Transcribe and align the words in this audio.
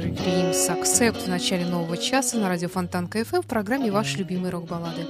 Theater 0.00 0.14
Dreams 0.14 0.68
Accept 0.68 1.24
в 1.24 1.28
начале 1.28 1.66
нового 1.66 1.98
часа 1.98 2.38
на 2.38 2.48
радио 2.48 2.68
Фонтан 2.68 3.06
КФМ 3.06 3.42
в 3.42 3.46
программе 3.46 3.92
«Ваши 3.92 4.16
любимые 4.16 4.50
рок-баллады». 4.50 5.06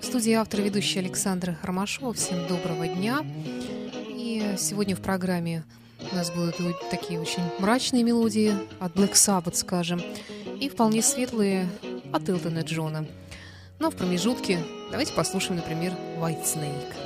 В 0.00 0.04
студии 0.04 0.32
автор 0.32 0.60
и 0.60 0.64
ведущая 0.64 1.00
Александра 1.00 1.56
Ромашова. 1.62 2.12
Всем 2.12 2.46
доброго 2.46 2.86
дня. 2.86 3.20
И 4.08 4.56
сегодня 4.58 4.94
в 4.94 5.00
программе 5.00 5.64
у 6.12 6.14
нас 6.14 6.30
будут 6.30 6.56
такие 6.90 7.18
очень 7.18 7.42
мрачные 7.58 8.02
мелодии 8.02 8.52
от 8.78 8.94
Black 8.94 9.12
Sabbath, 9.12 9.54
скажем, 9.54 10.02
и 10.60 10.68
вполне 10.68 11.00
светлые 11.00 11.66
от 12.12 12.28
Элтона 12.28 12.60
Джона. 12.60 13.06
Но 13.78 13.90
в 13.90 13.96
промежутке 13.96 14.58
давайте 14.90 15.14
послушаем, 15.14 15.56
например, 15.56 15.92
White 16.18 16.44
Snake. 16.44 17.05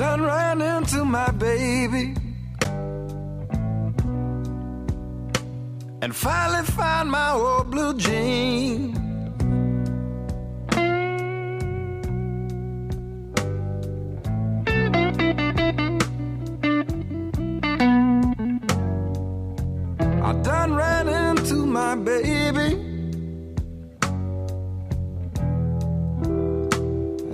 done 0.00 0.22
ran 0.22 0.62
into 0.62 1.04
my 1.04 1.30
baby. 1.32 2.14
And 6.00 6.16
finally 6.16 6.64
found 6.64 7.10
my 7.10 7.32
old 7.32 7.70
blue 7.70 7.92
jean. 7.98 8.96
I 20.28 20.32
done 20.48 20.72
ran 20.82 21.08
into 21.10 21.66
my 21.66 21.94
baby. 21.96 22.68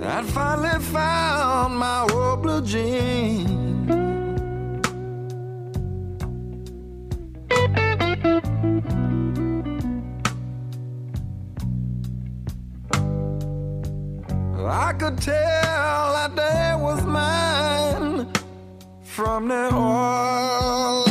I 0.03 0.21
finally 0.23 0.79
found 0.83 1.77
my 1.79 2.01
old 2.11 2.26
dream. 2.67 3.87
I 14.69 14.93
could 14.99 15.17
tell 15.21 16.13
that 16.13 16.35
day 16.35 16.75
was 16.77 17.03
mine 17.05 18.27
from 19.01 19.47
the 19.47 19.73
oil. 19.73 21.06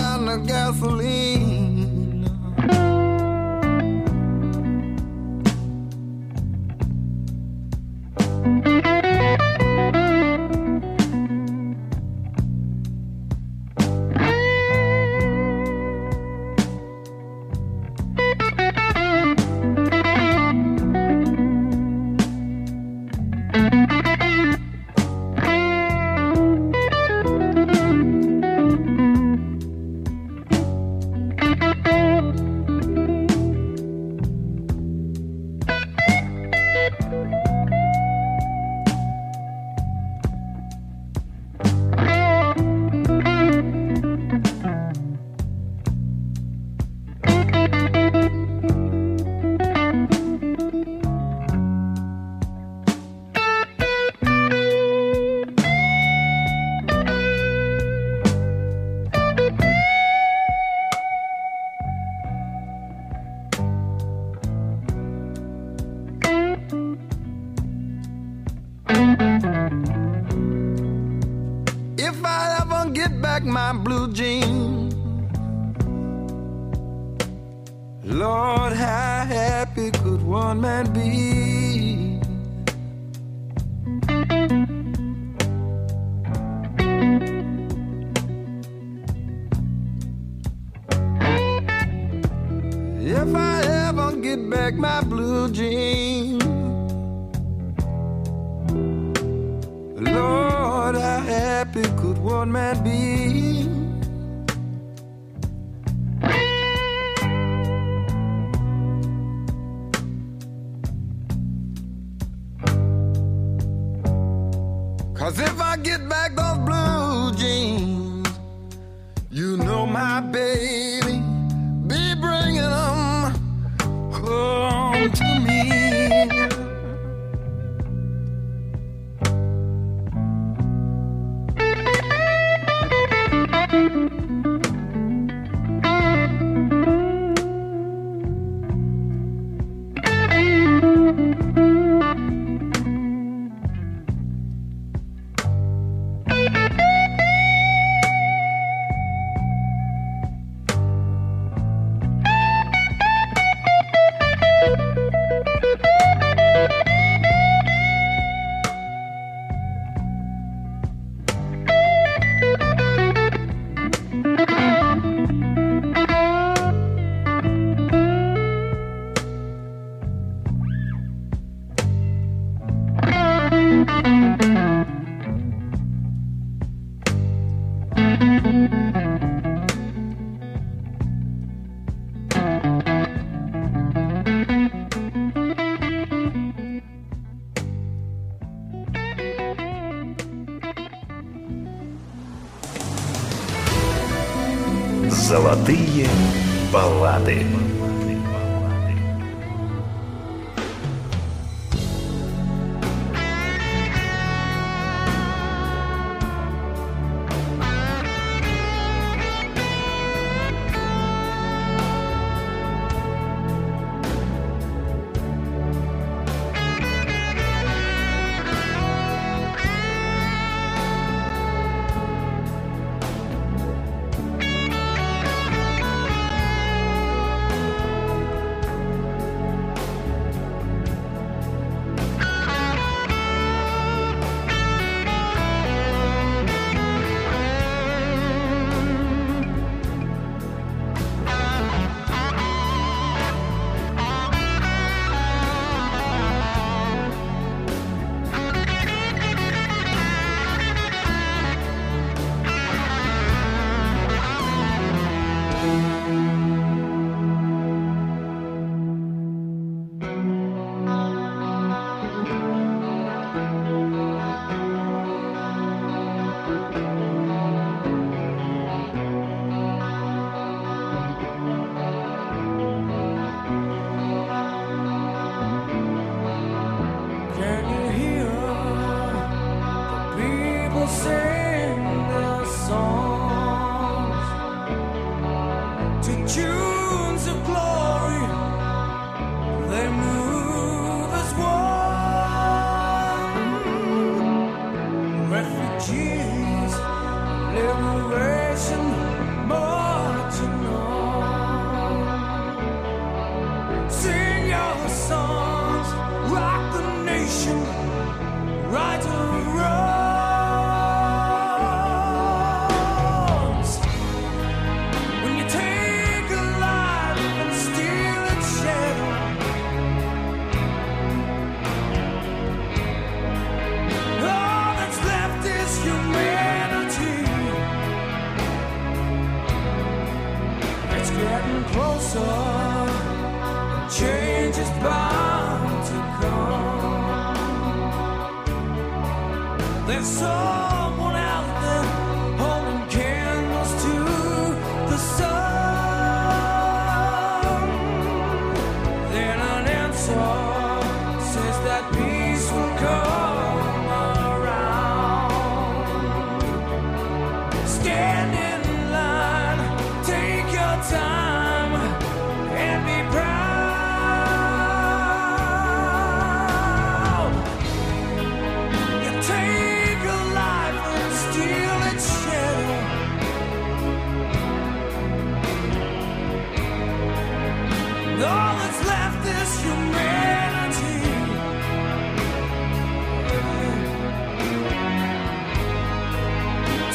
closer 280.87 281.26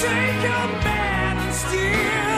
Take 0.01 0.09
a 0.09 0.67
man 0.83 1.37
and 1.37 1.53
steal 1.53 2.30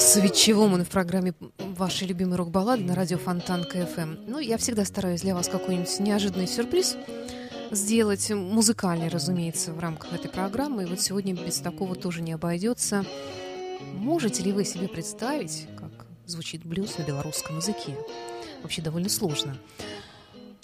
Свечевому 0.00 0.82
в 0.82 0.88
программе 0.88 1.34
вашей 1.58 2.08
любимой 2.08 2.38
рок-баллады 2.38 2.82
на 2.82 2.94
радио 2.94 3.18
Фонтан 3.18 3.64
КФМ. 3.64 4.16
Ну, 4.26 4.38
я 4.38 4.56
всегда 4.56 4.86
стараюсь 4.86 5.20
для 5.20 5.34
вас 5.34 5.46
какой-нибудь 5.46 6.00
неожиданный 6.00 6.46
сюрприз 6.46 6.96
сделать, 7.70 8.30
музыкальный, 8.30 9.08
разумеется, 9.08 9.74
в 9.74 9.78
рамках 9.78 10.14
этой 10.14 10.30
программы. 10.30 10.84
И 10.84 10.86
вот 10.86 11.02
сегодня 11.02 11.34
без 11.34 11.58
такого 11.58 11.94
тоже 11.94 12.22
не 12.22 12.32
обойдется. 12.32 13.04
Можете 13.92 14.42
ли 14.42 14.52
вы 14.52 14.64
себе 14.64 14.88
представить, 14.88 15.68
как 15.76 16.06
звучит 16.24 16.64
блюз 16.64 16.96
на 16.96 17.02
белорусском 17.02 17.58
языке? 17.58 17.94
Вообще 18.62 18.80
довольно 18.80 19.10
сложно. 19.10 19.58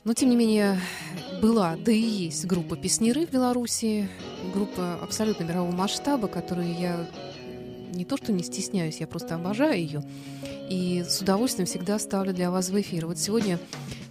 Но, 0.04 0.14
тем 0.14 0.30
не 0.30 0.36
менее, 0.36 0.80
была, 1.42 1.76
да 1.76 1.92
и 1.92 2.00
есть 2.00 2.46
группа 2.46 2.74
«Песнеры» 2.74 3.26
в 3.26 3.30
Беларуси, 3.30 4.08
группа 4.54 4.94
абсолютно 5.02 5.44
мирового 5.44 5.72
масштаба, 5.72 6.26
которую 6.26 6.72
я 6.72 7.06
не 7.96 8.04
то 8.04 8.16
что 8.16 8.32
не 8.32 8.42
стесняюсь, 8.42 8.98
я 8.98 9.06
просто 9.06 9.34
обожаю 9.34 9.78
ее. 9.78 10.04
И 10.68 11.04
с 11.08 11.20
удовольствием 11.20 11.66
всегда 11.66 11.98
ставлю 11.98 12.32
для 12.32 12.50
вас 12.50 12.70
в 12.70 12.80
эфир. 12.80 13.06
Вот 13.06 13.18
сегодня 13.18 13.58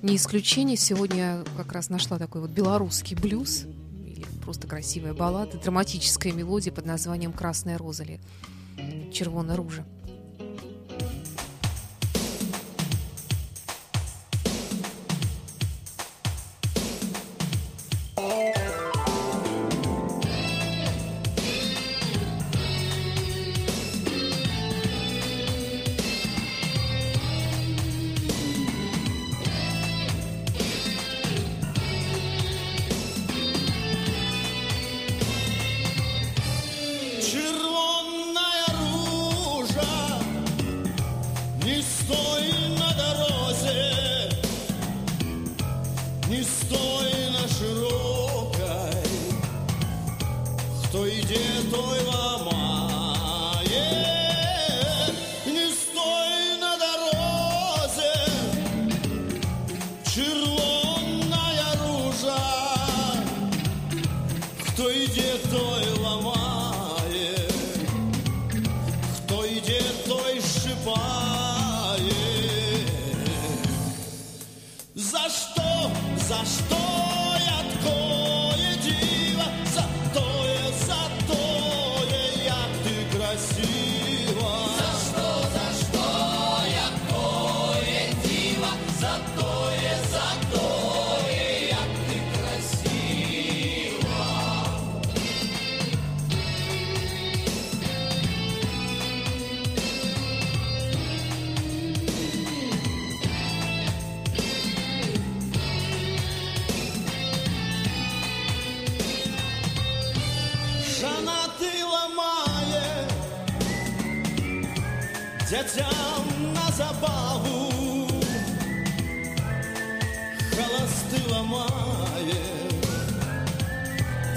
не 0.02 0.16
исключение. 0.16 0.78
Сегодня 0.78 1.18
я 1.18 1.44
как 1.58 1.72
раз 1.72 1.90
нашла 1.90 2.18
такой 2.18 2.42
вот 2.42 2.50
белорусский 2.50 3.16
блюз, 3.16 3.66
или 4.06 4.26
просто 4.44 4.68
красивая 4.68 5.14
баллада, 5.14 5.58
драматическая 5.58 6.34
мелодия 6.34 6.72
под 6.72 6.86
названием 6.86 7.34
«Красная 7.34 7.78
роза» 7.78 8.04
или 8.04 8.20
«Червона 9.12 9.56
ружа». 9.56 9.86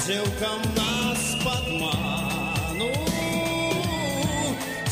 Дзеўкам 0.08 0.60
нас 0.74 1.22
падману 1.44 2.92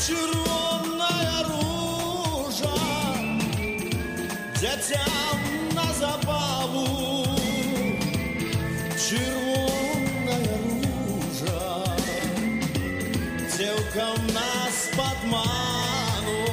Чырвоная 0.04 1.38
ружа 1.48 2.74
дзяцям 4.60 5.38
на 5.72 5.86
забаву. 6.00 7.24
Червоная 9.04 10.58
ружа 10.66 11.64
Дзеўкам 13.56 14.20
нас 14.36 14.76
падману 14.98 16.44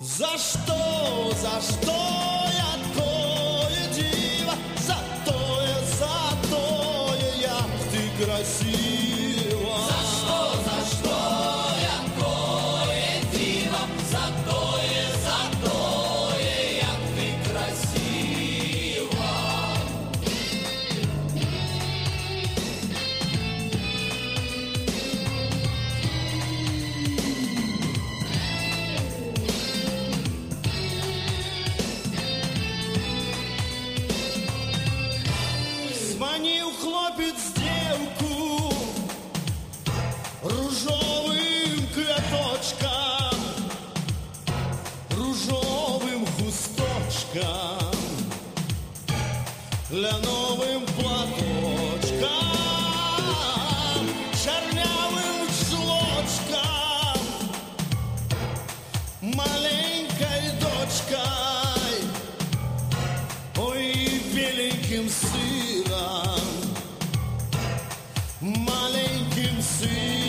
За 0.00 0.34
што, 0.48 0.82
за 1.44 1.54
што 1.70 2.37
беленьким 64.88 65.08
сыром, 65.10 66.40
маленьким 68.40 69.60
сыром. 69.60 70.27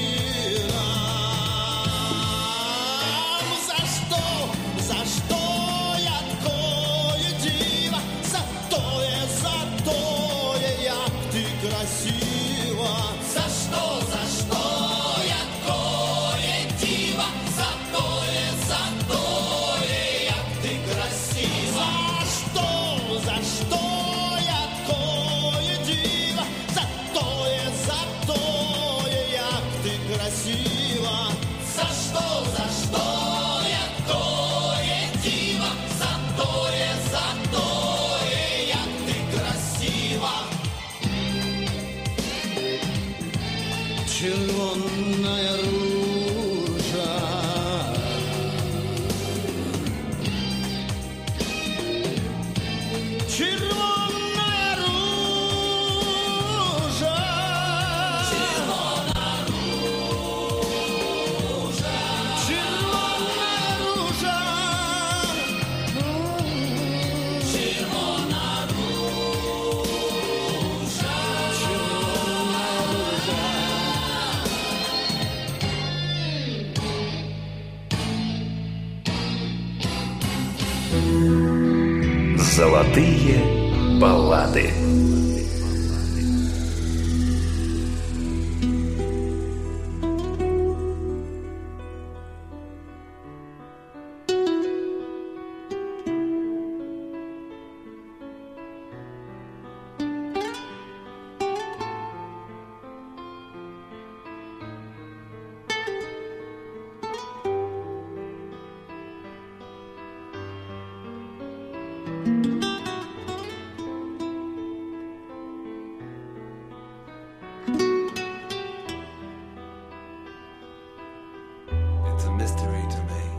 Mystery 122.30 122.84
to 122.90 123.04
me. 123.04 123.39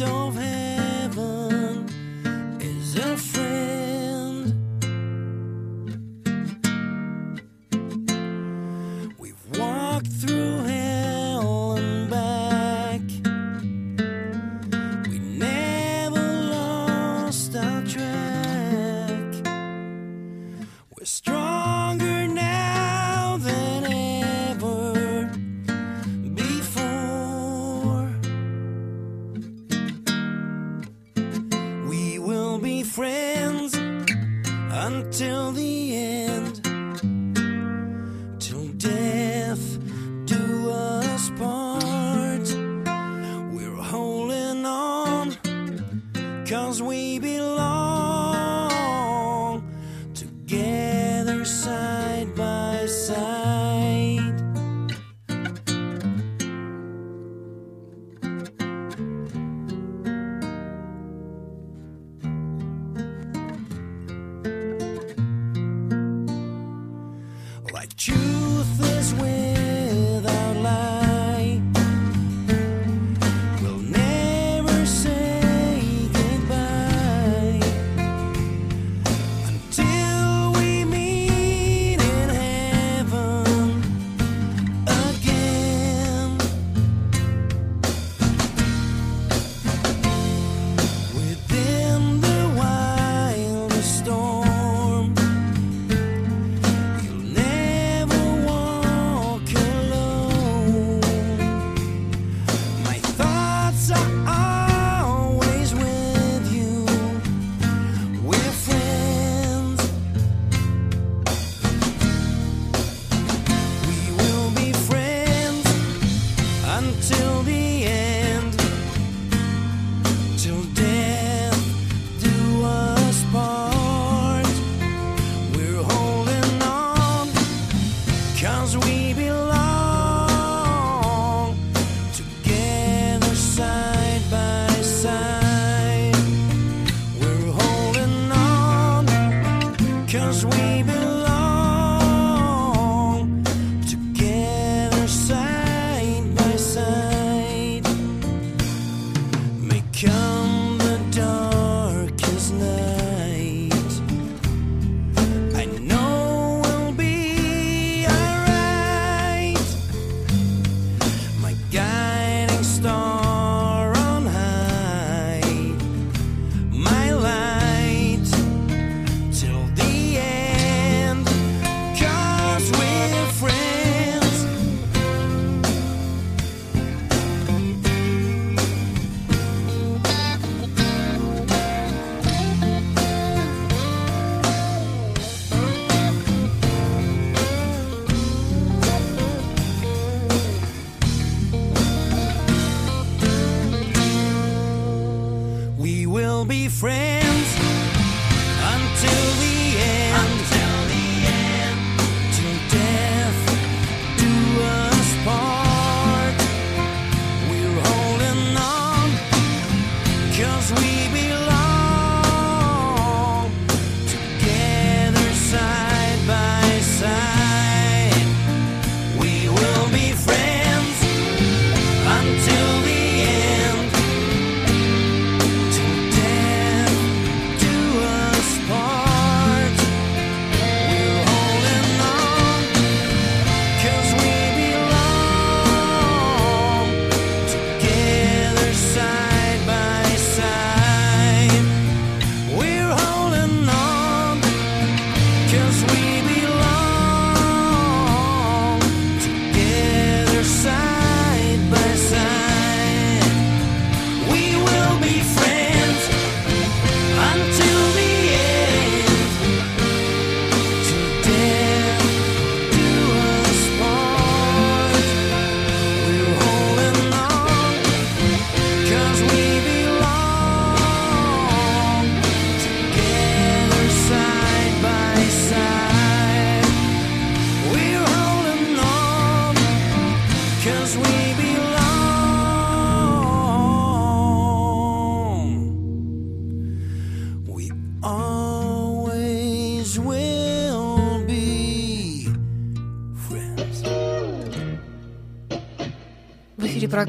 don't 0.00 0.29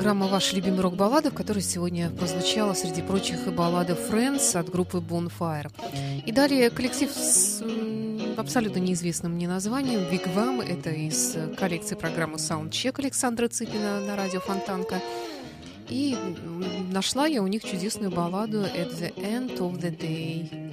программа 0.01 0.25
«Ваши 0.25 0.55
любимые 0.55 0.81
рок-баллады», 0.81 1.29
в 1.29 1.35
которой 1.35 1.61
сегодня 1.61 2.09
прозвучала, 2.09 2.73
среди 2.73 3.03
прочих, 3.03 3.45
и 3.45 3.51
баллада 3.51 3.93
«Friends» 3.93 4.57
от 4.57 4.67
группы 4.67 4.97
Bonfire. 4.97 5.71
И 6.25 6.31
далее 6.31 6.71
коллектив 6.71 7.11
с 7.11 7.63
абсолютно 8.35 8.79
неизвестным 8.79 9.33
мне 9.33 9.47
названием 9.47 10.03
«Вигвам». 10.09 10.59
Это 10.59 10.89
из 10.89 11.37
коллекции 11.55 11.93
программы 11.93 12.39
«Саундчек» 12.39 12.97
Александра 12.97 13.47
Цыпина 13.47 13.99
на 13.99 14.15
радио 14.15 14.39
«Фонтанка». 14.39 14.99
И 15.87 16.17
нашла 16.89 17.27
я 17.27 17.43
у 17.43 17.47
них 17.47 17.63
чудесную 17.63 18.09
балладу 18.09 18.61
«At 18.61 18.99
the 18.99 19.13
end 19.17 19.59
of 19.59 19.79
the 19.79 19.95
day». 19.95 20.70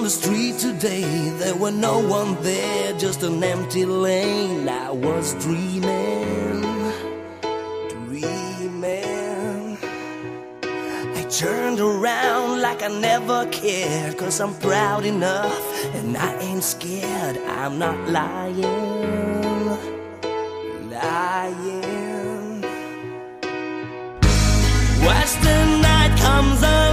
on 0.00 0.04
the 0.04 0.10
street 0.10 0.56
today, 0.56 1.28
there 1.40 1.54
were 1.54 1.70
no 1.70 1.98
one 1.98 2.34
there, 2.42 2.94
just 2.94 3.22
an 3.22 3.44
empty 3.44 3.84
lane. 3.84 4.66
I 4.66 4.90
was 4.90 5.34
dreaming, 5.44 6.62
dreaming. 8.06 9.76
I 10.62 11.26
turned 11.28 11.80
around 11.80 12.62
like 12.62 12.82
I 12.82 12.88
never 12.88 13.44
cared, 13.50 14.16
cause 14.16 14.40
I'm 14.40 14.54
proud 14.54 15.04
enough 15.04 15.60
and 15.96 16.16
I 16.16 16.34
ain't 16.38 16.64
scared. 16.64 17.36
I'm 17.60 17.78
not 17.78 17.98
lying, 18.08 18.62
lying. 20.90 22.62
Western 25.04 25.82
night 25.82 26.18
comes 26.18 26.62
on. 26.62 26.89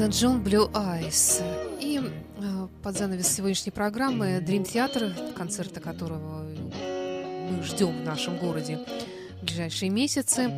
Элтон 0.00 0.12
Джон 0.12 0.42
Blue 0.42 0.72
Eyes. 0.72 1.44
И 1.78 2.00
э, 2.00 2.68
под 2.82 2.96
занавес 2.96 3.28
сегодняшней 3.28 3.70
программы 3.70 4.38
Dream 4.38 4.62
Theater, 4.62 5.34
концерта 5.34 5.78
которого 5.80 6.44
мы 6.44 7.62
ждем 7.62 8.00
в 8.00 8.04
нашем 8.06 8.38
городе 8.38 8.78
в 9.42 9.44
ближайшие 9.44 9.90
месяцы. 9.90 10.50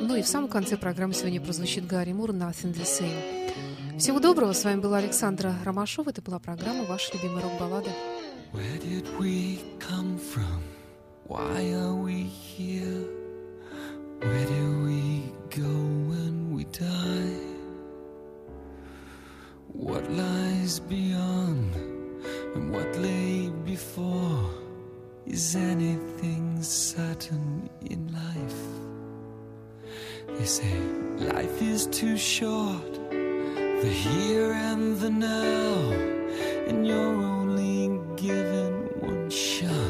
Ну 0.00 0.16
и 0.16 0.22
в 0.22 0.26
самом 0.26 0.48
конце 0.48 0.78
программы 0.78 1.12
сегодня 1.12 1.38
прозвучит 1.38 1.86
Гарри 1.86 2.14
Мур 2.14 2.30
«Nothing 2.30 2.72
the 2.72 2.84
Same». 2.84 3.98
Всего 3.98 4.20
доброго, 4.20 4.54
с 4.54 4.64
вами 4.64 4.80
была 4.80 4.96
Александра 4.96 5.54
Ромашова, 5.62 6.08
это 6.08 6.22
была 6.22 6.38
программа 6.38 6.84
«Ваши 6.84 7.12
любимые 7.12 7.42
рок-баллады». 7.42 7.90
Where 8.54 8.80
did 8.82 9.04
we 9.18 9.58
come 9.78 10.18
from? 10.18 10.62
Why 11.28 11.74
are 11.74 11.94
we 11.94 12.30
here? 12.56 13.06
Where 14.22 14.46
do 14.46 14.84
we 14.86 15.30
go 15.50 15.68
when 16.08 16.54
we 16.54 16.64
die? 16.64 17.59
What 19.72 20.10
lies 20.10 20.80
beyond 20.80 21.74
and 22.54 22.72
what 22.72 22.96
lay 22.96 23.48
before? 23.64 24.50
Is 25.26 25.54
anything 25.54 26.60
certain 26.60 27.70
in 27.82 28.12
life? 28.12 28.62
They 30.38 30.44
say 30.44 30.74
life 31.18 31.62
is 31.62 31.86
too 31.86 32.16
short, 32.16 32.92
the 33.10 33.88
here 33.88 34.52
and 34.52 34.98
the 34.98 35.10
now, 35.10 35.92
and 36.66 36.86
you're 36.86 37.22
only 37.22 38.00
given 38.16 38.88
one 38.98 39.30
shot. 39.30 39.89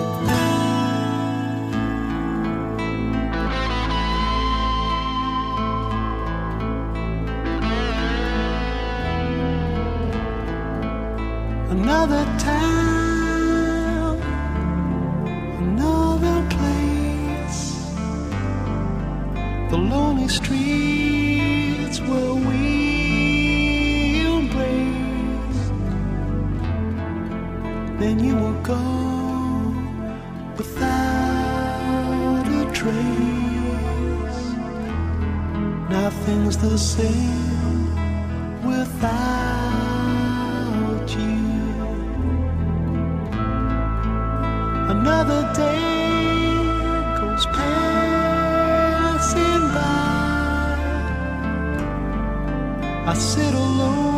I 53.11 53.13
sit 53.13 53.53
alone. 53.53 54.10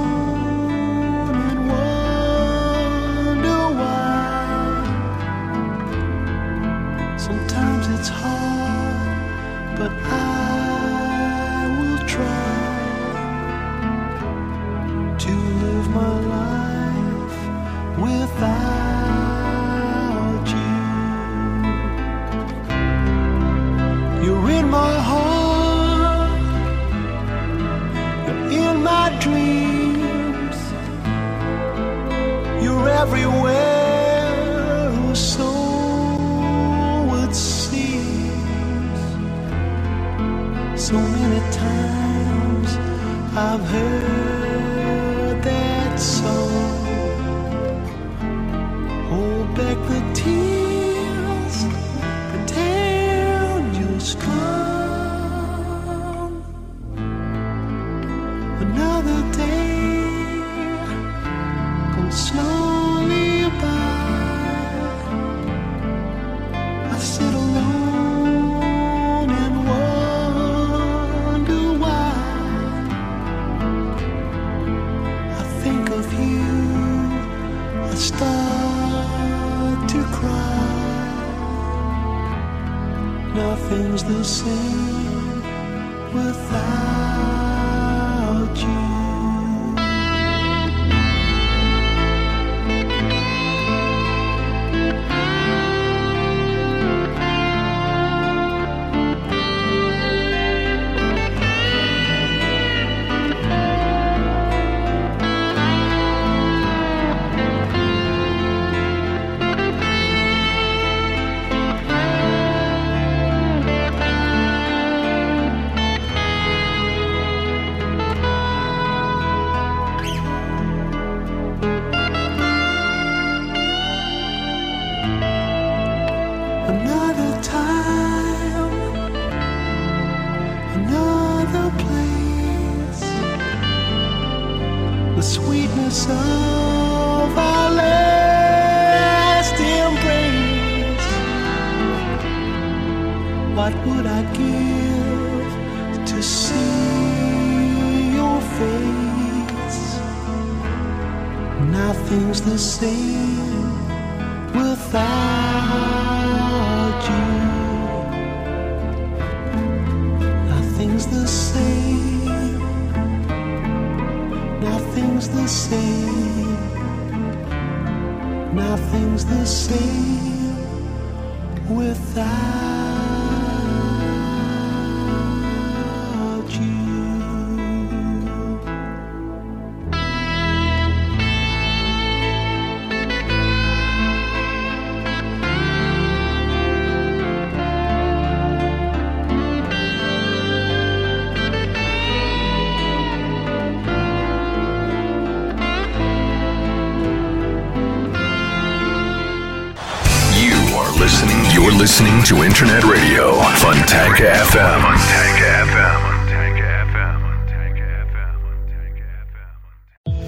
Internet 202.44 202.84
Radio, 202.84 203.40
Funtank 203.56 204.20
FM. 204.20 204.82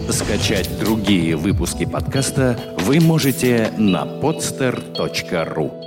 Скачать 0.09 0.80
другие 0.80 1.36
выпуски 1.36 1.86
подкаста 1.86 2.57
вы 2.78 3.01
можете 3.01 3.74
на 3.78 4.05
podster.ru 4.05 5.85